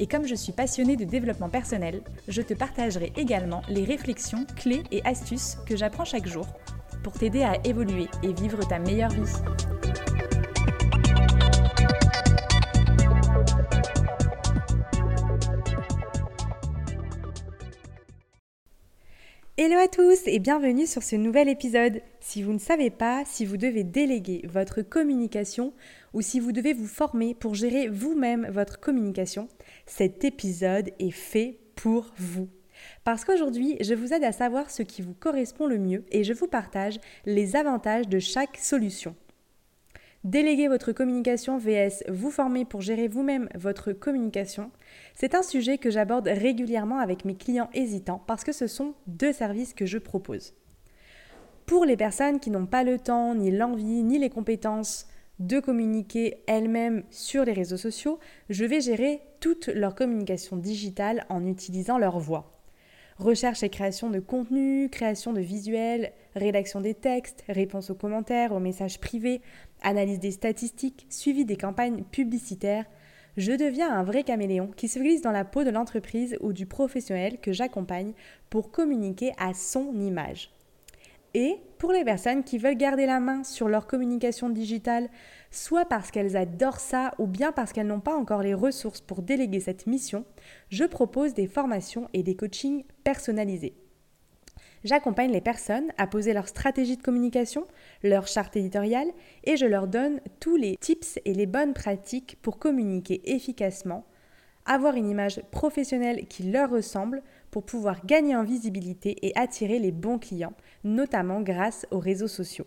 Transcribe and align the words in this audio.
Et 0.00 0.06
comme 0.06 0.26
je 0.26 0.34
suis 0.34 0.52
passionnée 0.52 0.96
de 0.96 1.04
développement 1.04 1.50
personnel, 1.50 2.00
je 2.26 2.40
te 2.40 2.54
partagerai 2.54 3.12
également 3.16 3.60
les 3.68 3.84
réflexions, 3.84 4.46
clés 4.56 4.82
et 4.90 5.04
astuces 5.04 5.58
que 5.66 5.76
j'apprends 5.76 6.06
chaque 6.06 6.26
jour 6.26 6.46
pour 7.04 7.12
t'aider 7.12 7.42
à 7.42 7.58
évoluer 7.64 8.08
et 8.22 8.32
vivre 8.32 8.66
ta 8.66 8.78
meilleure 8.78 9.10
vie. 9.10 9.79
Hello 19.62 19.76
à 19.76 19.88
tous 19.88 20.22
et 20.24 20.38
bienvenue 20.38 20.86
sur 20.86 21.02
ce 21.02 21.16
nouvel 21.16 21.46
épisode. 21.46 22.00
Si 22.20 22.42
vous 22.42 22.54
ne 22.54 22.58
savez 22.58 22.88
pas 22.88 23.24
si 23.26 23.44
vous 23.44 23.58
devez 23.58 23.84
déléguer 23.84 24.40
votre 24.48 24.80
communication 24.80 25.74
ou 26.14 26.22
si 26.22 26.40
vous 26.40 26.50
devez 26.50 26.72
vous 26.72 26.86
former 26.86 27.34
pour 27.34 27.54
gérer 27.54 27.86
vous-même 27.86 28.48
votre 28.50 28.80
communication, 28.80 29.48
cet 29.84 30.24
épisode 30.24 30.88
est 30.98 31.10
fait 31.10 31.58
pour 31.76 32.06
vous. 32.16 32.48
Parce 33.04 33.26
qu'aujourd'hui, 33.26 33.76
je 33.82 33.92
vous 33.92 34.14
aide 34.14 34.24
à 34.24 34.32
savoir 34.32 34.70
ce 34.70 34.82
qui 34.82 35.02
vous 35.02 35.12
correspond 35.12 35.66
le 35.66 35.76
mieux 35.76 36.06
et 36.10 36.24
je 36.24 36.32
vous 36.32 36.48
partage 36.48 36.98
les 37.26 37.54
avantages 37.54 38.08
de 38.08 38.18
chaque 38.18 38.56
solution. 38.56 39.14
Déléguer 40.24 40.68
votre 40.68 40.92
communication 40.92 41.56
VS 41.56 42.04
vous 42.10 42.30
former 42.30 42.66
pour 42.66 42.82
gérer 42.82 43.08
vous-même 43.08 43.48
votre 43.54 43.92
communication, 43.92 44.70
c'est 45.14 45.34
un 45.34 45.42
sujet 45.42 45.78
que 45.78 45.90
j'aborde 45.90 46.28
régulièrement 46.28 46.98
avec 46.98 47.24
mes 47.24 47.36
clients 47.36 47.70
hésitants 47.72 48.22
parce 48.26 48.44
que 48.44 48.52
ce 48.52 48.66
sont 48.66 48.92
deux 49.06 49.32
services 49.32 49.72
que 49.72 49.86
je 49.86 49.96
propose. 49.96 50.52
Pour 51.64 51.86
les 51.86 51.96
personnes 51.96 52.38
qui 52.38 52.50
n'ont 52.50 52.66
pas 52.66 52.84
le 52.84 52.98
temps, 52.98 53.34
ni 53.34 53.50
l'envie, 53.50 54.02
ni 54.02 54.18
les 54.18 54.28
compétences 54.28 55.06
de 55.38 55.58
communiquer 55.58 56.42
elles-mêmes 56.46 57.02
sur 57.08 57.46
les 57.46 57.54
réseaux 57.54 57.78
sociaux, 57.78 58.18
je 58.50 58.66
vais 58.66 58.82
gérer 58.82 59.22
toute 59.40 59.68
leur 59.68 59.94
communication 59.94 60.58
digitale 60.58 61.24
en 61.30 61.46
utilisant 61.46 61.96
leur 61.96 62.18
voix. 62.18 62.59
Recherche 63.20 63.62
et 63.62 63.68
création 63.68 64.08
de 64.08 64.18
contenu, 64.18 64.88
création 64.88 65.34
de 65.34 65.42
visuels, 65.42 66.12
rédaction 66.34 66.80
des 66.80 66.94
textes, 66.94 67.44
réponse 67.50 67.90
aux 67.90 67.94
commentaires, 67.94 68.52
aux 68.52 68.60
messages 68.60 68.98
privés, 68.98 69.42
analyse 69.82 70.20
des 70.20 70.30
statistiques, 70.30 71.06
suivi 71.10 71.44
des 71.44 71.56
campagnes 71.56 72.02
publicitaires, 72.02 72.86
je 73.36 73.52
deviens 73.52 73.92
un 73.92 74.04
vrai 74.04 74.24
caméléon 74.24 74.70
qui 74.74 74.88
se 74.88 74.98
glisse 74.98 75.20
dans 75.20 75.32
la 75.32 75.44
peau 75.44 75.64
de 75.64 75.70
l'entreprise 75.70 76.38
ou 76.40 76.54
du 76.54 76.64
professionnel 76.64 77.38
que 77.42 77.52
j'accompagne 77.52 78.14
pour 78.48 78.70
communiquer 78.70 79.32
à 79.38 79.52
son 79.52 80.00
image. 80.00 80.50
Et 81.34 81.60
pour 81.78 81.92
les 81.92 82.04
personnes 82.04 82.42
qui 82.42 82.58
veulent 82.58 82.76
garder 82.76 83.06
la 83.06 83.20
main 83.20 83.44
sur 83.44 83.68
leur 83.68 83.86
communication 83.86 84.50
digitale, 84.50 85.08
soit 85.50 85.84
parce 85.84 86.10
qu'elles 86.10 86.36
adorent 86.36 86.80
ça 86.80 87.12
ou 87.18 87.26
bien 87.26 87.52
parce 87.52 87.72
qu'elles 87.72 87.86
n'ont 87.86 88.00
pas 88.00 88.16
encore 88.16 88.42
les 88.42 88.54
ressources 88.54 89.00
pour 89.00 89.22
déléguer 89.22 89.60
cette 89.60 89.86
mission, 89.86 90.24
je 90.70 90.84
propose 90.84 91.34
des 91.34 91.46
formations 91.46 92.08
et 92.12 92.22
des 92.22 92.36
coachings 92.36 92.84
personnalisés. 93.04 93.74
J'accompagne 94.82 95.30
les 95.30 95.42
personnes 95.42 95.92
à 95.98 96.06
poser 96.06 96.32
leur 96.32 96.48
stratégie 96.48 96.96
de 96.96 97.02
communication, 97.02 97.66
leur 98.02 98.26
charte 98.26 98.56
éditoriale 98.56 99.08
et 99.44 99.56
je 99.56 99.66
leur 99.66 99.86
donne 99.86 100.20
tous 100.40 100.56
les 100.56 100.76
tips 100.76 101.18
et 101.24 101.34
les 101.34 101.46
bonnes 101.46 101.74
pratiques 101.74 102.38
pour 102.40 102.58
communiquer 102.58 103.20
efficacement, 103.30 104.06
avoir 104.64 104.94
une 104.96 105.08
image 105.08 105.42
professionnelle 105.50 106.26
qui 106.28 106.44
leur 106.44 106.70
ressemble 106.70 107.22
pour 107.50 107.64
pouvoir 107.64 108.04
gagner 108.06 108.36
en 108.36 108.44
visibilité 108.44 109.26
et 109.26 109.36
attirer 109.36 109.78
les 109.78 109.92
bons 109.92 110.18
clients, 110.18 110.54
notamment 110.84 111.40
grâce 111.40 111.86
aux 111.90 111.98
réseaux 111.98 112.28
sociaux. 112.28 112.66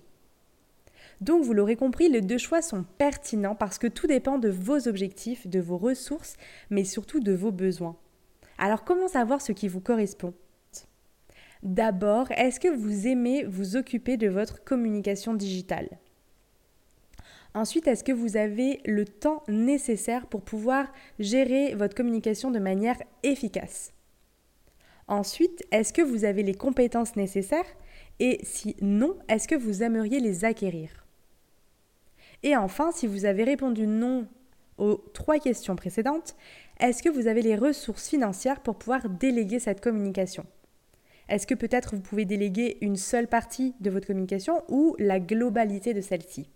Donc 1.21 1.43
vous 1.43 1.53
l'aurez 1.53 1.75
compris, 1.75 2.09
les 2.09 2.21
deux 2.21 2.37
choix 2.37 2.61
sont 2.61 2.85
pertinents 2.97 3.55
parce 3.55 3.77
que 3.77 3.87
tout 3.87 4.07
dépend 4.07 4.37
de 4.39 4.49
vos 4.49 4.87
objectifs, 4.87 5.47
de 5.47 5.59
vos 5.59 5.77
ressources, 5.77 6.35
mais 6.69 6.83
surtout 6.83 7.19
de 7.19 7.33
vos 7.33 7.51
besoins. 7.51 7.95
Alors 8.57 8.83
comment 8.83 9.07
savoir 9.07 9.41
ce 9.41 9.51
qui 9.51 9.67
vous 9.67 9.81
correspond? 9.81 10.33
D'abord, 11.63 12.29
est-ce 12.31 12.59
que 12.59 12.67
vous 12.67 13.07
aimez 13.07 13.45
vous 13.45 13.77
occuper 13.77 14.17
de 14.17 14.27
votre 14.27 14.63
communication 14.65 15.33
digitale? 15.33 15.87
Ensuite, 17.53 17.87
est-ce 17.87 18.03
que 18.03 18.11
vous 18.11 18.35
avez 18.35 18.81
le 18.83 19.05
temps 19.05 19.43
nécessaire 19.47 20.27
pour 20.27 20.41
pouvoir 20.41 20.91
gérer 21.19 21.75
votre 21.75 21.95
communication 21.95 22.51
de 22.51 22.59
manière 22.59 22.97
efficace? 23.21 23.93
Ensuite, 25.07 25.63
est-ce 25.71 25.93
que 25.93 26.01
vous 26.01 26.25
avez 26.25 26.43
les 26.43 26.53
compétences 26.53 27.15
nécessaires? 27.15 27.65
Et 28.19 28.39
si 28.43 28.75
non, 28.81 29.17
est-ce 29.27 29.47
que 29.47 29.55
vous 29.55 29.83
aimeriez 29.83 30.19
les 30.19 30.45
acquérir? 30.45 31.05
Et 32.43 32.55
enfin, 32.55 32.91
si 32.91 33.07
vous 33.07 33.25
avez 33.25 33.43
répondu 33.43 33.87
non 33.87 34.27
aux 34.77 34.95
trois 35.13 35.39
questions 35.39 35.75
précédentes, 35.75 36.35
est-ce 36.79 37.03
que 37.03 37.09
vous 37.09 37.27
avez 37.27 37.41
les 37.41 37.55
ressources 37.55 38.09
financières 38.09 38.61
pour 38.61 38.75
pouvoir 38.75 39.09
déléguer 39.09 39.59
cette 39.59 39.81
communication? 39.81 40.45
Est-ce 41.29 41.47
que 41.47 41.55
peut-être 41.55 41.95
vous 41.95 42.01
pouvez 42.01 42.25
déléguer 42.25 42.77
une 42.81 42.97
seule 42.97 43.27
partie 43.27 43.75
de 43.79 43.89
votre 43.89 44.07
communication 44.07 44.63
ou 44.67 44.95
la 44.99 45.19
globalité 45.19 45.93
de 45.93 46.01
celle-ci? 46.01 46.49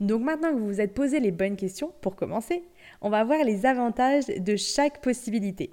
Donc 0.00 0.22
maintenant 0.22 0.52
que 0.52 0.58
vous 0.58 0.66
vous 0.66 0.80
êtes 0.80 0.94
posé 0.94 1.20
les 1.20 1.30
bonnes 1.30 1.56
questions, 1.56 1.92
pour 2.00 2.16
commencer, 2.16 2.64
on 3.00 3.10
va 3.10 3.22
voir 3.22 3.44
les 3.44 3.64
avantages 3.64 4.26
de 4.26 4.56
chaque 4.56 5.00
possibilité. 5.02 5.70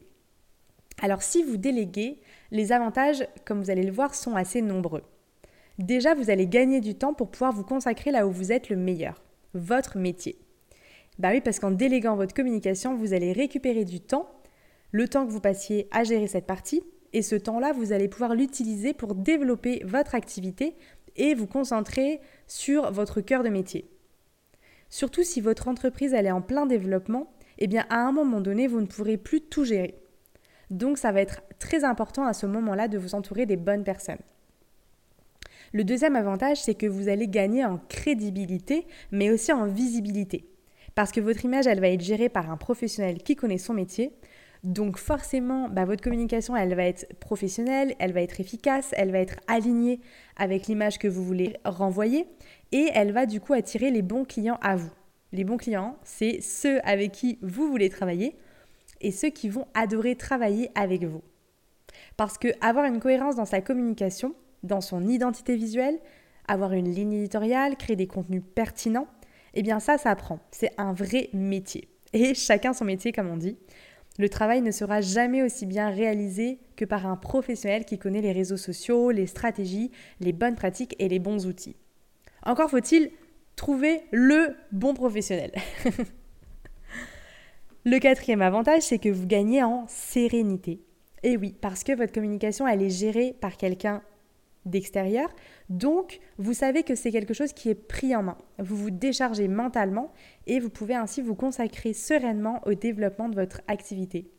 Alors 1.01 1.23
si 1.23 1.41
vous 1.41 1.57
déléguez, 1.57 2.21
les 2.51 2.71
avantages, 2.71 3.27
comme 3.43 3.59
vous 3.59 3.71
allez 3.71 3.83
le 3.83 3.91
voir, 3.91 4.13
sont 4.13 4.35
assez 4.35 4.61
nombreux. 4.61 5.01
Déjà, 5.79 6.13
vous 6.13 6.29
allez 6.29 6.45
gagner 6.45 6.79
du 6.79 6.93
temps 6.93 7.15
pour 7.15 7.31
pouvoir 7.31 7.51
vous 7.51 7.63
consacrer 7.63 8.11
là 8.11 8.27
où 8.27 8.31
vous 8.31 8.51
êtes 8.51 8.69
le 8.69 8.75
meilleur, 8.75 9.23
votre 9.55 9.97
métier. 9.97 10.37
Bah 11.17 11.29
oui, 11.31 11.41
parce 11.41 11.59
qu'en 11.59 11.71
déléguant 11.71 12.15
votre 12.15 12.35
communication, 12.35 12.95
vous 12.95 13.13
allez 13.13 13.31
récupérer 13.33 13.83
du 13.83 13.99
temps, 13.99 14.29
le 14.91 15.07
temps 15.07 15.25
que 15.25 15.31
vous 15.31 15.41
passiez 15.41 15.87
à 15.91 16.03
gérer 16.03 16.27
cette 16.27 16.45
partie, 16.45 16.83
et 17.13 17.23
ce 17.23 17.35
temps-là, 17.35 17.73
vous 17.73 17.93
allez 17.93 18.07
pouvoir 18.07 18.35
l'utiliser 18.35 18.93
pour 18.93 19.15
développer 19.15 19.81
votre 19.85 20.13
activité 20.13 20.75
et 21.15 21.33
vous 21.33 21.47
concentrer 21.47 22.21
sur 22.47 22.91
votre 22.91 23.21
cœur 23.21 23.43
de 23.43 23.49
métier. 23.49 23.89
Surtout 24.89 25.23
si 25.23 25.41
votre 25.41 25.67
entreprise 25.67 26.13
est 26.13 26.31
en 26.31 26.41
plein 26.41 26.67
développement, 26.67 27.33
eh 27.57 27.67
bien 27.67 27.85
à 27.89 27.97
un 27.97 28.11
moment 28.11 28.39
donné, 28.39 28.67
vous 28.67 28.81
ne 28.81 28.85
pourrez 28.85 29.17
plus 29.17 29.41
tout 29.41 29.65
gérer. 29.65 30.00
Donc 30.71 30.97
ça 30.97 31.11
va 31.11 31.21
être 31.21 31.41
très 31.59 31.83
important 31.83 32.25
à 32.25 32.33
ce 32.33 32.47
moment-là 32.47 32.87
de 32.87 32.97
vous 32.97 33.13
entourer 33.13 33.45
des 33.45 33.57
bonnes 33.57 33.83
personnes. 33.83 34.17
Le 35.73 35.83
deuxième 35.83 36.15
avantage, 36.15 36.61
c'est 36.61 36.75
que 36.75 36.87
vous 36.87 37.07
allez 37.07 37.27
gagner 37.27 37.63
en 37.63 37.77
crédibilité, 37.77 38.87
mais 39.11 39.29
aussi 39.29 39.53
en 39.53 39.67
visibilité. 39.67 40.49
Parce 40.95 41.11
que 41.11 41.21
votre 41.21 41.45
image, 41.45 41.67
elle 41.67 41.79
va 41.79 41.89
être 41.89 42.01
gérée 42.01 42.29
par 42.29 42.49
un 42.49 42.57
professionnel 42.57 43.21
qui 43.21 43.35
connaît 43.35 43.57
son 43.57 43.73
métier, 43.73 44.11
donc 44.63 44.97
forcément, 44.97 45.69
bah, 45.69 45.85
votre 45.85 46.03
communication, 46.03 46.55
elle 46.55 46.75
va 46.75 46.85
être 46.85 47.13
professionnelle, 47.19 47.95
elle 47.99 48.13
va 48.13 48.21
être 48.21 48.39
efficace, 48.39 48.93
elle 48.95 49.11
va 49.11 49.19
être 49.19 49.37
alignée 49.47 49.99
avec 50.35 50.67
l'image 50.67 50.99
que 50.99 51.07
vous 51.07 51.23
voulez 51.23 51.55
renvoyer 51.65 52.27
et 52.71 52.89
elle 52.93 53.11
va 53.11 53.25
du 53.25 53.39
coup 53.39 53.53
attirer 53.53 53.89
les 53.89 54.03
bons 54.03 54.23
clients 54.23 54.59
à 54.61 54.75
vous. 54.75 54.91
Les 55.31 55.45
bons 55.45 55.57
clients, 55.57 55.97
c'est 56.03 56.41
ceux 56.41 56.79
avec 56.83 57.11
qui 57.11 57.39
vous 57.41 57.69
voulez 57.69 57.89
travailler 57.89 58.35
et 59.01 59.11
ceux 59.11 59.29
qui 59.29 59.49
vont 59.49 59.67
adorer 59.73 60.15
travailler 60.15 60.71
avec 60.75 61.03
vous. 61.03 61.21
Parce 62.17 62.37
que 62.37 62.49
avoir 62.61 62.85
une 62.85 62.99
cohérence 62.99 63.35
dans 63.35 63.45
sa 63.45 63.61
communication, 63.61 64.35
dans 64.63 64.81
son 64.81 65.07
identité 65.07 65.55
visuelle, 65.55 65.99
avoir 66.47 66.73
une 66.73 66.89
ligne 66.89 67.13
éditoriale, 67.13 67.77
créer 67.77 67.95
des 67.95 68.07
contenus 68.07 68.43
pertinents, 68.55 69.07
eh 69.53 69.63
bien 69.63 69.79
ça, 69.79 69.97
ça 69.97 70.11
apprend. 70.11 70.39
C'est 70.51 70.71
un 70.77 70.93
vrai 70.93 71.29
métier. 71.33 71.89
Et 72.13 72.33
chacun 72.35 72.73
son 72.73 72.85
métier, 72.85 73.11
comme 73.11 73.29
on 73.29 73.37
dit. 73.37 73.57
Le 74.19 74.27
travail 74.27 74.61
ne 74.61 74.71
sera 74.71 74.99
jamais 74.99 75.41
aussi 75.41 75.65
bien 75.65 75.89
réalisé 75.89 76.59
que 76.75 76.83
par 76.83 77.05
un 77.05 77.15
professionnel 77.15 77.85
qui 77.85 77.97
connaît 77.97 78.21
les 78.21 78.33
réseaux 78.33 78.57
sociaux, 78.57 79.09
les 79.09 79.25
stratégies, 79.25 79.91
les 80.19 80.33
bonnes 80.33 80.55
pratiques 80.55 80.95
et 80.99 81.07
les 81.07 81.19
bons 81.19 81.47
outils. 81.47 81.77
Encore 82.43 82.69
faut-il 82.69 83.11
trouver 83.55 84.01
le 84.11 84.55
bon 84.71 84.93
professionnel. 84.93 85.51
le 87.83 87.99
quatrième 87.99 88.41
avantage, 88.41 88.83
c'est 88.83 88.99
que 88.99 89.09
vous 89.09 89.25
gagnez 89.25 89.63
en 89.63 89.85
sérénité. 89.87 90.81
Et 91.23 91.37
oui, 91.37 91.55
parce 91.59 91.83
que 91.83 91.93
votre 91.93 92.13
communication, 92.13 92.67
elle 92.67 92.81
est 92.81 92.89
gérée 92.89 93.35
par 93.39 93.57
quelqu'un 93.57 94.01
d'extérieur. 94.65 95.29
Donc, 95.69 96.19
vous 96.37 96.53
savez 96.53 96.83
que 96.83 96.95
c'est 96.95 97.11
quelque 97.11 97.33
chose 97.33 97.53
qui 97.53 97.69
est 97.69 97.75
pris 97.75 98.15
en 98.15 98.23
main. 98.23 98.37
Vous 98.59 98.75
vous 98.75 98.91
déchargez 98.91 99.47
mentalement 99.47 100.11
et 100.47 100.59
vous 100.59 100.69
pouvez 100.69 100.95
ainsi 100.95 101.21
vous 101.21 101.35
consacrer 101.35 101.93
sereinement 101.93 102.61
au 102.65 102.73
développement 102.73 103.29
de 103.29 103.35
votre 103.35 103.61
activité. 103.67 104.29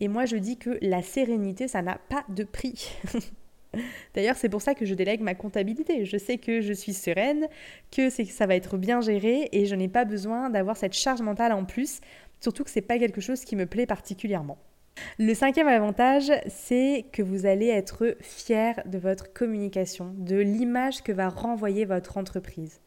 Et 0.00 0.08
moi, 0.08 0.26
je 0.26 0.36
dis 0.36 0.58
que 0.58 0.78
la 0.82 1.02
sérénité, 1.02 1.68
ça 1.68 1.80
n'a 1.80 1.96
pas 1.96 2.24
de 2.28 2.44
prix. 2.44 2.90
D'ailleurs, 4.14 4.36
c'est 4.36 4.48
pour 4.48 4.60
ça 4.60 4.74
que 4.74 4.84
je 4.84 4.94
délègue 4.94 5.22
ma 5.22 5.34
comptabilité. 5.34 6.04
Je 6.04 6.16
sais 6.18 6.38
que 6.38 6.60
je 6.60 6.72
suis 6.72 6.92
sereine, 6.92 7.48
que, 7.90 8.10
ça 8.10 8.46
va 8.46 8.54
être 8.54 8.76
bien 8.76 9.00
géré 9.00 9.48
et 9.52 9.64
je 9.64 9.74
n'ai 9.74 9.88
pas 9.88 10.04
besoin 10.04 10.50
d'avoir 10.50 10.76
cette 10.76 10.92
charge 10.92 11.22
mentale 11.22 11.52
en 11.52 11.64
plus, 11.64 12.00
surtout 12.42 12.64
que 12.64 12.70
ce 12.70 12.78
n'est 12.78 12.86
pas 12.86 12.98
quelque 12.98 13.20
chose 13.20 13.44
qui 13.44 13.56
me 13.56 13.66
plaît 13.66 13.86
particulièrement. 13.86 14.58
Le 15.18 15.32
cinquième 15.32 15.68
avantage, 15.68 16.30
c'est 16.48 17.06
que 17.12 17.22
vous 17.22 17.46
allez 17.46 17.68
être 17.68 18.16
fier 18.20 18.82
de 18.84 18.98
votre 18.98 19.32
communication, 19.32 20.12
de 20.18 20.36
l'image 20.36 21.02
que 21.02 21.12
va 21.12 21.28
renvoyer 21.28 21.84
votre 21.84 22.18
entreprise. 22.18 22.80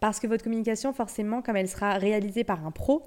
Parce 0.00 0.20
que 0.20 0.26
votre 0.26 0.44
communication, 0.44 0.92
forcément, 0.92 1.40
comme 1.40 1.56
elle 1.56 1.68
sera 1.68 1.94
réalisée 1.94 2.44
par 2.44 2.66
un 2.66 2.70
pro, 2.70 3.02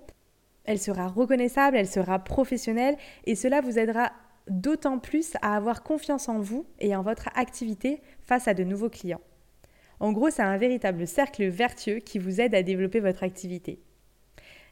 elle 0.66 0.80
sera 0.80 1.08
reconnaissable, 1.08 1.78
elle 1.78 1.88
sera 1.88 2.20
professionnelle 2.20 2.96
et 3.26 3.36
cela 3.36 3.62
vous 3.62 3.78
aidera 3.78 4.12
d'autant 4.50 5.00
plus 5.00 5.34
à 5.42 5.56
avoir 5.56 5.84
confiance 5.84 6.30
en 6.30 6.40
vous 6.40 6.66
et 6.80 6.96
en 6.96 7.02
votre 7.02 7.30
activité 7.36 8.02
face 8.22 8.48
à 8.48 8.54
de 8.54 8.64
nouveaux 8.64 8.90
clients. 8.90 9.22
En 10.00 10.12
gros, 10.12 10.30
c'est 10.30 10.42
un 10.42 10.58
véritable 10.58 11.08
cercle 11.08 11.46
vertueux 11.48 12.00
qui 12.00 12.20
vous 12.20 12.42
aide 12.42 12.56
à 12.56 12.64
développer 12.64 13.00
votre 13.00 13.24
activité. 13.24 13.80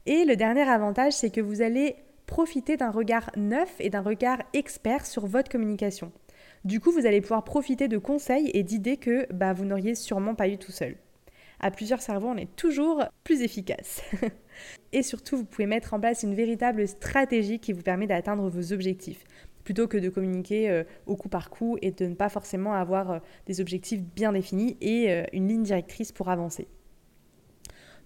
Et 0.05 0.25
le 0.25 0.35
dernier 0.35 0.61
avantage, 0.61 1.13
c'est 1.13 1.29
que 1.29 1.41
vous 1.41 1.61
allez 1.61 1.95
profiter 2.25 2.77
d'un 2.77 2.91
regard 2.91 3.29
neuf 3.37 3.75
et 3.79 3.89
d'un 3.89 4.01
regard 4.01 4.39
expert 4.53 5.05
sur 5.05 5.27
votre 5.27 5.51
communication. 5.51 6.11
Du 6.65 6.79
coup, 6.79 6.91
vous 6.91 7.05
allez 7.05 7.21
pouvoir 7.21 7.43
profiter 7.43 7.87
de 7.87 7.97
conseils 7.97 8.49
et 8.53 8.63
d'idées 8.63 8.97
que 8.97 9.31
bah, 9.33 9.53
vous 9.53 9.65
n'auriez 9.65 9.95
sûrement 9.95 10.35
pas 10.35 10.47
eu 10.47 10.57
tout 10.57 10.71
seul. 10.71 10.95
À 11.59 11.69
plusieurs 11.69 12.01
cerveaux, 12.01 12.29
on 12.29 12.37
est 12.37 12.55
toujours 12.55 13.03
plus 13.23 13.41
efficace. 13.41 14.01
et 14.93 15.03
surtout, 15.03 15.37
vous 15.37 15.45
pouvez 15.45 15.67
mettre 15.67 15.93
en 15.93 15.99
place 15.99 16.23
une 16.23 16.33
véritable 16.33 16.87
stratégie 16.87 17.59
qui 17.59 17.73
vous 17.73 17.83
permet 17.83 18.07
d'atteindre 18.07 18.49
vos 18.49 18.73
objectifs 18.73 19.23
plutôt 19.63 19.87
que 19.87 19.97
de 19.97 20.09
communiquer 20.09 20.69
euh, 20.69 20.83
au 21.05 21.15
coup 21.15 21.29
par 21.29 21.51
coup 21.51 21.77
et 21.81 21.91
de 21.91 22.05
ne 22.05 22.15
pas 22.15 22.29
forcément 22.29 22.73
avoir 22.73 23.11
euh, 23.11 23.19
des 23.45 23.61
objectifs 23.61 24.01
bien 24.01 24.31
définis 24.31 24.75
et 24.81 25.11
euh, 25.11 25.23
une 25.33 25.47
ligne 25.47 25.63
directrice 25.63 26.11
pour 26.11 26.29
avancer. 26.29 26.67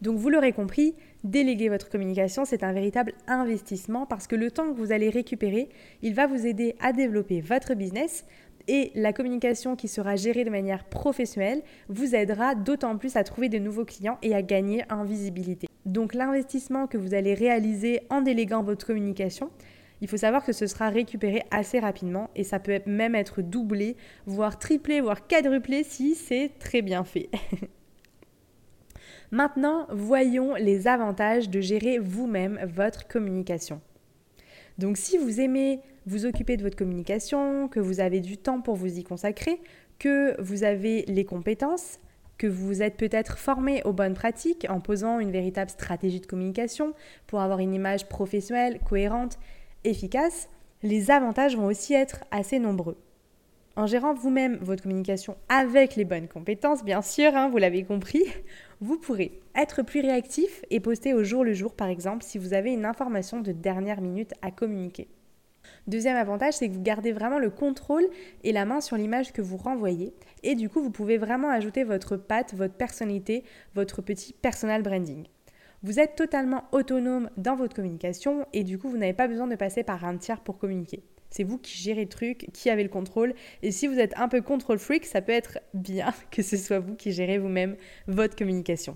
Donc 0.06 0.20
vous 0.20 0.30
l'aurez 0.30 0.52
compris, 0.52 0.94
déléguer 1.24 1.68
votre 1.68 1.90
communication, 1.90 2.46
c'est 2.46 2.62
un 2.62 2.74
véritable 2.74 3.14
investissement 3.26 4.06
parce 4.06 4.28
que 4.28 4.36
le 4.36 4.52
temps 4.52 4.72
que 4.72 4.78
vous 4.78 4.92
allez 4.92 5.10
récupérer, 5.10 5.68
il 6.04 6.14
va 6.14 6.28
vous 6.28 6.46
aider 6.46 6.76
à 6.80 6.94
développer 6.94 7.42
votre 7.42 7.74
business 7.74 8.24
et 8.68 8.92
la 8.94 9.14
communication 9.14 9.76
qui 9.76 9.88
sera 9.88 10.16
gérée 10.16 10.44
de 10.44 10.52
manière 10.52 10.84
professionnelle 10.84 11.64
vous 11.90 12.14
aidera 12.14 12.54
d'autant 12.54 13.00
plus 13.00 13.16
à 13.16 13.24
trouver 13.24 13.50
de 13.50 13.58
nouveaux 13.58 13.84
clients 13.84 14.20
et 14.22 14.36
à 14.36 14.44
gagner 14.44 14.84
en 14.92 15.06
visibilité. 15.06 15.68
Donc 15.88 16.14
l'investissement 16.14 16.86
que 16.86 17.00
vous 17.00 17.16
allez 17.16 17.34
réaliser 17.34 18.02
en 18.12 18.22
déléguant 18.22 18.62
votre 18.62 18.86
communication, 18.86 19.50
il 20.02 20.08
faut 20.08 20.18
savoir 20.18 20.46
que 20.46 20.54
ce 20.54 20.68
sera 20.68 20.90
récupéré 20.90 21.42
assez 21.50 21.80
rapidement 21.80 22.30
et 22.36 22.44
ça 22.44 22.60
peut 22.60 22.80
même 22.86 23.16
être 23.16 23.42
doublé, 23.42 23.96
voire 24.28 24.60
triplé, 24.60 25.02
voire 25.02 25.26
quadruplé 25.26 25.84
si 25.84 26.14
c'est 26.14 26.52
très 26.60 26.84
bien 26.84 27.04
fait. 27.04 27.32
Maintenant, 29.32 29.88
voyons 29.92 30.56
les 30.56 30.88
avantages 30.88 31.50
de 31.50 31.62
gérer 31.62 32.00
vous-même 32.00 32.60
votre 32.66 33.08
communication. 33.08 33.82
Donc 34.78 34.98
si 34.98 35.18
vous 35.18 35.40
aimez 35.40 35.80
vous 36.06 36.26
occuper 36.26 36.58
de 36.58 36.64
votre 36.64 36.76
communication, 36.76 37.68
que 37.68 37.80
vous 37.80 38.00
avez 38.00 38.20
du 38.20 38.38
temps 38.38 38.62
pour 38.62 38.76
vous 38.76 39.00
y 39.00 39.04
consacrer, 39.04 39.62
que 40.00 40.40
vous 40.42 40.64
avez 40.64 41.04
les 41.08 41.26
compétences, 41.26 42.00
que 42.38 42.48
vous 42.48 42.82
êtes 42.82 42.98
peut-être 42.98 43.38
formé 43.38 43.82
aux 43.86 43.94
bonnes 43.94 44.14
pratiques 44.14 44.68
en 44.70 44.82
posant 44.82 45.20
une 45.20 45.32
véritable 45.32 45.70
stratégie 45.70 46.20
de 46.20 46.26
communication 46.26 46.94
pour 47.28 47.42
avoir 47.42 47.60
une 47.60 47.74
image 47.74 48.08
professionnelle, 48.10 48.80
cohérente 48.88 49.40
efficace, 49.84 50.50
les 50.84 51.12
avantages 51.12 51.56
vont 51.56 51.68
aussi 51.68 51.94
être 51.94 52.26
assez 52.32 52.60
nombreux. 52.60 52.98
En 53.78 53.88
gérant 53.88 54.14
vous-même 54.14 54.56
votre 54.62 54.84
communication 54.84 55.36
avec 55.50 55.98
les 55.98 56.06
bonnes 56.06 56.30
compétences, 56.30 56.86
bien 56.86 57.02
sûr, 57.02 57.36
hein, 57.36 57.50
vous 57.50 57.58
l'avez 57.58 57.84
compris, 57.84 58.24
vous 58.80 58.98
pourrez 58.98 59.42
être 59.54 59.84
plus 59.84 60.00
réactif 60.00 60.64
et 60.70 60.80
poster 60.80 61.14
au 61.14 61.26
jour 61.26 61.44
le 61.44 61.54
jour, 61.54 61.74
par 61.74 61.90
exemple, 61.90 62.24
si 62.24 62.38
vous 62.38 62.54
avez 62.54 62.72
une 62.72 62.86
information 62.86 63.42
de 63.42 63.52
dernière 63.52 64.00
minute 64.00 64.34
à 64.42 64.50
communiquer. 64.50 65.10
Deuxième 65.88 66.16
avantage, 66.16 66.54
c'est 66.54 66.70
que 66.70 66.74
vous 66.74 66.82
gardez 66.82 67.12
vraiment 67.12 67.38
le 67.38 67.50
contrôle 67.50 68.08
et 68.46 68.54
la 68.54 68.66
main 68.66 68.80
sur 68.80 68.96
l'image 68.96 69.34
que 69.34 69.42
vous 69.42 69.58
renvoyez. 69.58 70.14
Et 70.44 70.56
du 70.56 70.70
coup, 70.70 70.82
vous 70.82 70.92
pouvez 70.92 71.18
vraiment 71.18 71.50
ajouter 71.50 71.84
votre 71.84 72.16
patte, 72.16 72.54
votre 72.54 72.76
personnalité, 72.76 73.44
votre 73.74 74.02
petit 74.02 74.34
personal 74.34 74.84
branding. 74.84 75.26
Vous 75.84 76.00
êtes 76.00 76.16
totalement 76.16 76.64
autonome 76.72 77.30
dans 77.36 77.56
votre 77.56 77.76
communication 77.76 78.46
et 78.54 78.64
du 78.64 78.80
coup, 78.80 78.88
vous 78.88 78.98
n'avez 78.98 79.14
pas 79.14 79.28
besoin 79.28 79.48
de 79.48 79.56
passer 79.56 79.84
par 79.84 80.06
un 80.06 80.18
tiers 80.18 80.40
pour 80.40 80.58
communiquer. 80.58 81.04
C'est 81.36 81.44
vous 81.44 81.58
qui 81.58 81.78
gérez 81.78 82.04
le 82.04 82.08
truc, 82.08 82.48
qui 82.54 82.70
avez 82.70 82.84
le 82.84 82.88
contrôle. 82.88 83.34
Et 83.62 83.74
si 83.74 83.88
vous 83.88 84.00
êtes 84.00 84.18
un 84.18 84.30
peu 84.30 84.42
control 84.42 84.80
freak, 84.80 85.06
ça 85.06 85.22
peut 85.22 85.34
être 85.34 85.60
bien 85.74 86.14
que 86.32 86.42
ce 86.42 86.56
soit 86.56 86.80
vous 86.80 86.96
qui 86.96 87.12
gérez 87.12 87.40
vous-même 87.40 87.76
votre 88.08 88.38
communication. 88.38 88.96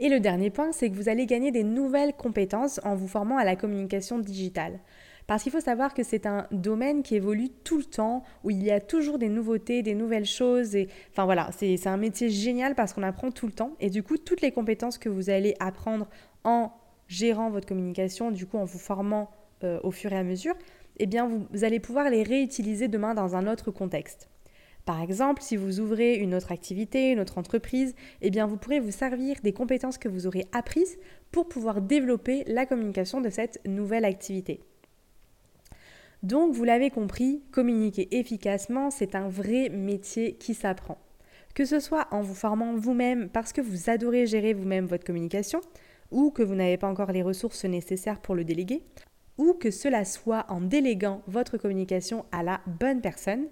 Et 0.00 0.08
le 0.08 0.18
dernier 0.18 0.48
point, 0.48 0.72
c'est 0.72 0.88
que 0.88 0.94
vous 0.94 1.10
allez 1.10 1.26
gagner 1.26 1.50
des 1.50 1.62
nouvelles 1.62 2.14
compétences 2.14 2.80
en 2.84 2.94
vous 2.94 3.06
formant 3.06 3.36
à 3.36 3.44
la 3.44 3.54
communication 3.54 4.18
digitale. 4.18 4.80
Parce 5.26 5.42
qu'il 5.42 5.52
faut 5.52 5.60
savoir 5.60 5.92
que 5.92 6.02
c'est 6.02 6.24
un 6.24 6.46
domaine 6.52 7.02
qui 7.02 7.16
évolue 7.16 7.50
tout 7.50 7.76
le 7.76 7.84
temps, 7.84 8.22
où 8.42 8.48
il 8.48 8.62
y 8.62 8.70
a 8.70 8.80
toujours 8.80 9.18
des 9.18 9.28
nouveautés, 9.28 9.82
des 9.82 9.94
nouvelles 9.94 10.24
choses. 10.24 10.74
Enfin 11.10 11.26
voilà, 11.26 11.50
c'est 11.52 11.86
un 11.86 11.98
métier 11.98 12.30
génial 12.30 12.74
parce 12.74 12.94
qu'on 12.94 13.02
apprend 13.02 13.30
tout 13.30 13.46
le 13.46 13.52
temps. 13.52 13.72
Et 13.78 13.90
du 13.90 14.02
coup, 14.02 14.16
toutes 14.16 14.40
les 14.40 14.52
compétences 14.52 14.96
que 14.96 15.10
vous 15.10 15.28
allez 15.28 15.54
apprendre 15.60 16.08
en 16.44 16.72
gérant 17.08 17.50
votre 17.50 17.68
communication, 17.68 18.30
du 18.30 18.46
coup 18.46 18.56
en 18.56 18.64
vous 18.64 18.78
formant 18.78 19.30
euh, 19.64 19.78
au 19.82 19.90
fur 19.90 20.12
et 20.12 20.16
à 20.16 20.24
mesure, 20.24 20.54
eh 20.98 21.06
bien 21.06 21.28
vous, 21.28 21.64
allez 21.64 21.80
pouvoir 21.80 22.10
les 22.10 22.22
réutiliser 22.22 22.88
demain 22.88 23.14
dans 23.14 23.36
un 23.36 23.46
autre 23.46 23.70
contexte. 23.70 24.28
Par 24.84 25.00
exemple, 25.00 25.40
si 25.42 25.56
vous 25.56 25.80
ouvrez 25.80 26.16
une 26.16 26.34
autre 26.34 26.52
activité, 26.52 27.10
une 27.10 27.20
autre 27.20 27.38
entreprise, 27.38 27.94
eh 28.20 28.30
bien 28.30 28.46
vous 28.46 28.58
pourrez 28.58 28.80
vous 28.80 28.90
servir 28.90 29.36
des 29.42 29.52
compétences 29.52 29.96
que 29.96 30.08
vous 30.08 30.26
aurez 30.26 30.46
apprises 30.52 30.98
pour 31.32 31.48
pouvoir 31.48 31.80
développer 31.80 32.44
la 32.46 32.66
communication 32.66 33.20
de 33.20 33.30
cette 33.30 33.60
nouvelle 33.66 34.04
activité. 34.04 34.60
Donc, 36.22 36.54
vous 36.54 36.64
l'avez 36.64 36.88
compris, 36.88 37.42
communiquer 37.50 38.08
efficacement, 38.18 38.90
c'est 38.90 39.14
un 39.14 39.28
vrai 39.28 39.68
métier 39.68 40.36
qui 40.36 40.54
s'apprend. 40.54 40.98
Que 41.54 41.66
ce 41.66 41.80
soit 41.80 42.08
en 42.12 42.22
vous 42.22 42.34
formant 42.34 42.74
vous-même 42.76 43.28
parce 43.28 43.52
que 43.52 43.60
vous 43.60 43.90
adorez 43.90 44.26
gérer 44.26 44.54
vous-même 44.54 44.86
votre 44.86 45.04
communication, 45.04 45.60
ou 46.10 46.30
que 46.30 46.42
vous 46.42 46.54
n'avez 46.54 46.78
pas 46.78 46.88
encore 46.88 47.12
les 47.12 47.22
ressources 47.22 47.64
nécessaires 47.66 48.20
pour 48.20 48.34
le 48.34 48.44
déléguer, 48.44 48.82
ou 49.38 49.54
que 49.54 49.70
cela 49.70 50.04
soit 50.04 50.46
en 50.48 50.60
déléguant 50.60 51.22
votre 51.26 51.56
communication 51.56 52.24
à 52.32 52.42
la 52.42 52.60
bonne 52.66 53.00
personne. 53.00 53.46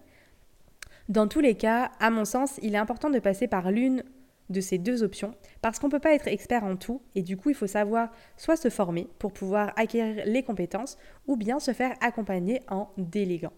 Dans 1.08 1.28
tous 1.28 1.40
les 1.40 1.56
cas, 1.56 1.90
à 2.00 2.10
mon 2.10 2.24
sens, 2.24 2.58
il 2.62 2.74
est 2.74 2.78
important 2.78 3.10
de 3.10 3.18
passer 3.18 3.48
par 3.48 3.70
l'une 3.70 4.04
de 4.50 4.60
ces 4.60 4.78
deux 4.78 5.02
options 5.02 5.34
parce 5.60 5.78
qu'on 5.78 5.88
ne 5.88 5.92
peut 5.92 5.98
pas 5.98 6.14
être 6.14 6.28
expert 6.28 6.64
en 6.64 6.76
tout 6.76 7.00
et 7.14 7.22
du 7.22 7.36
coup 7.36 7.48
il 7.50 7.54
faut 7.54 7.66
savoir 7.66 8.10
soit 8.36 8.56
se 8.56 8.68
former 8.70 9.08
pour 9.18 9.32
pouvoir 9.32 9.72
acquérir 9.76 10.24
les 10.26 10.42
compétences 10.42 10.98
ou 11.26 11.36
bien 11.36 11.58
se 11.58 11.72
faire 11.72 11.96
accompagner 12.00 12.60
en 12.68 12.90
déléguant. 12.98 13.52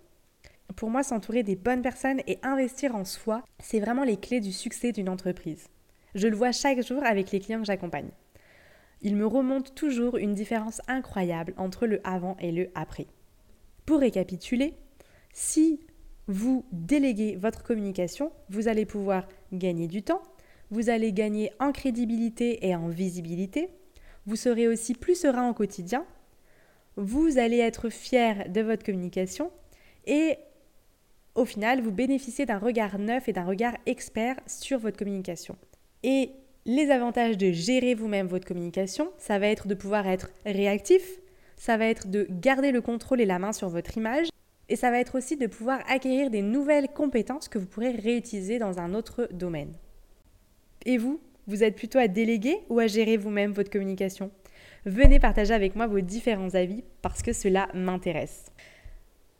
Pour 0.76 0.90
moi, 0.90 1.02
s'entourer 1.02 1.42
des 1.42 1.56
bonnes 1.56 1.82
personnes 1.82 2.22
et 2.26 2.38
investir 2.42 2.96
en 2.96 3.04
soi, 3.04 3.42
c'est 3.58 3.80
vraiment 3.80 4.02
les 4.02 4.16
clés 4.16 4.40
du 4.40 4.50
succès 4.50 4.92
d'une 4.92 5.08
entreprise. 5.08 5.68
Je 6.14 6.26
le 6.26 6.36
vois 6.36 6.52
chaque 6.52 6.80
jour 6.80 7.04
avec 7.04 7.30
les 7.32 7.40
clients 7.40 7.60
que 7.60 7.66
j'accompagne. 7.66 8.10
Il 9.04 9.16
me 9.16 9.26
remonte 9.26 9.74
toujours 9.74 10.16
une 10.16 10.34
différence 10.34 10.80
incroyable 10.88 11.54
entre 11.56 11.86
le 11.86 12.00
avant 12.04 12.36
et 12.40 12.50
le 12.50 12.70
après. 12.74 13.06
Pour 13.86 14.00
récapituler, 14.00 14.74
si 15.32 15.78
vous 16.26 16.64
déléguez 16.72 17.36
votre 17.36 17.62
communication, 17.62 18.32
vous 18.48 18.66
allez 18.66 18.86
pouvoir 18.86 19.28
gagner 19.52 19.88
du 19.88 20.02
temps, 20.02 20.22
vous 20.70 20.88
allez 20.88 21.12
gagner 21.12 21.52
en 21.60 21.70
crédibilité 21.70 22.66
et 22.66 22.74
en 22.74 22.88
visibilité. 22.88 23.68
Vous 24.26 24.36
serez 24.36 24.66
aussi 24.66 24.94
plus 24.94 25.14
serein 25.14 25.50
au 25.50 25.54
quotidien. 25.54 26.06
Vous 26.96 27.36
allez 27.36 27.58
être 27.58 27.90
fier 27.90 28.48
de 28.48 28.62
votre 28.62 28.84
communication 28.84 29.50
et 30.06 30.38
au 31.34 31.44
final, 31.44 31.80
vous 31.80 31.90
bénéficiez 31.90 32.46
d'un 32.46 32.58
regard 32.58 32.98
neuf 32.98 33.28
et 33.28 33.32
d'un 33.32 33.44
regard 33.44 33.76
expert 33.86 34.36
sur 34.46 34.78
votre 34.78 34.96
communication. 34.96 35.56
Les 36.66 36.90
avantages 36.90 37.36
de 37.36 37.52
gérer 37.52 37.94
vous-même 37.94 38.26
votre 38.26 38.46
communication, 38.46 39.10
ça 39.18 39.38
va 39.38 39.48
être 39.48 39.66
de 39.66 39.74
pouvoir 39.74 40.06
être 40.06 40.30
réactif, 40.46 41.20
ça 41.56 41.76
va 41.76 41.86
être 41.86 42.08
de 42.08 42.26
garder 42.30 42.72
le 42.72 42.80
contrôle 42.80 43.20
et 43.20 43.26
la 43.26 43.38
main 43.38 43.52
sur 43.52 43.68
votre 43.68 43.96
image, 43.96 44.28
et 44.68 44.76
ça 44.76 44.90
va 44.90 44.98
être 44.98 45.18
aussi 45.18 45.36
de 45.36 45.46
pouvoir 45.46 45.80
acquérir 45.88 46.30
des 46.30 46.42
nouvelles 46.42 46.88
compétences 46.88 47.48
que 47.48 47.58
vous 47.58 47.66
pourrez 47.66 47.90
réutiliser 47.90 48.58
dans 48.58 48.78
un 48.78 48.94
autre 48.94 49.28
domaine. 49.32 49.74
Et 50.86 50.96
vous, 50.96 51.20
vous 51.46 51.62
êtes 51.62 51.76
plutôt 51.76 51.98
à 51.98 52.08
déléguer 52.08 52.58
ou 52.70 52.78
à 52.78 52.86
gérer 52.86 53.18
vous-même 53.18 53.52
votre 53.52 53.70
communication? 53.70 54.30
Venez 54.86 55.18
partager 55.18 55.52
avec 55.52 55.76
moi 55.76 55.86
vos 55.86 56.00
différents 56.00 56.54
avis 56.54 56.84
parce 57.02 57.22
que 57.22 57.32
cela 57.32 57.68
m'intéresse. 57.74 58.46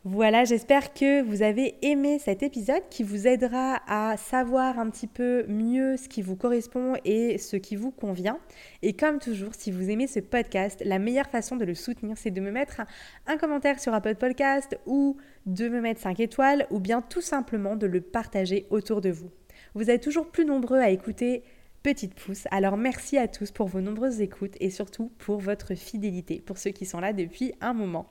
Voilà, 0.06 0.44
j'espère 0.44 0.92
que 0.92 1.22
vous 1.22 1.40
avez 1.40 1.76
aimé 1.80 2.18
cet 2.18 2.42
épisode 2.42 2.82
qui 2.90 3.02
vous 3.02 3.26
aidera 3.26 3.80
à 3.88 4.18
savoir 4.18 4.78
un 4.78 4.90
petit 4.90 5.06
peu 5.06 5.46
mieux 5.48 5.96
ce 5.96 6.10
qui 6.10 6.20
vous 6.20 6.36
correspond 6.36 6.92
et 7.06 7.38
ce 7.38 7.56
qui 7.56 7.74
vous 7.74 7.90
convient. 7.90 8.38
Et 8.82 8.92
comme 8.92 9.18
toujours, 9.18 9.54
si 9.56 9.70
vous 9.70 9.88
aimez 9.88 10.06
ce 10.06 10.20
podcast, 10.20 10.82
la 10.84 10.98
meilleure 10.98 11.30
façon 11.30 11.56
de 11.56 11.64
le 11.64 11.74
soutenir, 11.74 12.18
c'est 12.18 12.30
de 12.30 12.42
me 12.42 12.50
mettre 12.50 12.82
un, 13.26 13.38
commentaire 13.38 13.80
sur 13.80 13.94
Apple 13.94 14.16
Podcast 14.16 14.78
ou 14.84 15.16
de 15.46 15.70
me 15.70 15.80
mettre 15.80 16.02
5 16.02 16.20
étoiles 16.20 16.66
ou 16.70 16.80
bien 16.80 17.00
tout 17.00 17.22
simplement 17.22 17.74
de 17.74 17.86
le 17.86 18.02
partager 18.02 18.66
autour 18.68 19.00
de 19.00 19.08
vous. 19.08 19.30
Vous 19.74 19.88
êtes 19.88 20.02
toujours 20.02 20.30
plus 20.30 20.44
nombreux 20.44 20.80
à 20.80 20.90
écouter 20.90 21.44
Petite 21.82 22.14
Pouce. 22.14 22.44
Alors 22.50 22.76
merci 22.76 23.16
à 23.16 23.26
tous 23.26 23.52
pour 23.52 23.68
vos 23.68 23.80
nombreuses 23.80 24.20
écoutes 24.20 24.56
et 24.60 24.68
surtout 24.68 25.12
pour 25.16 25.38
votre 25.38 25.74
fidélité, 25.74 26.42
pour 26.44 26.58
ceux 26.58 26.72
qui 26.72 26.84
sont 26.84 27.00
là 27.00 27.14
depuis 27.14 27.54
un 27.62 27.72
moment. 27.72 28.10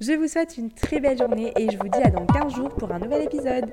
Je 0.00 0.12
vous 0.12 0.26
souhaite 0.26 0.58
une 0.58 0.70
très 0.70 0.98
belle 0.98 1.16
journée 1.16 1.52
et 1.56 1.70
je 1.70 1.78
vous 1.78 1.88
dis 1.88 2.02
à 2.02 2.10
dans 2.10 2.26
15 2.26 2.54
jours 2.54 2.70
pour 2.70 2.90
un 2.90 2.98
nouvel 2.98 3.22
épisode. 3.22 3.70